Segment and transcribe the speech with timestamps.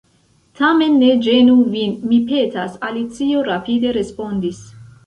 [0.61, 4.69] "Tamen ne ĝenu vin, mi petas," Alicio rapide respondis.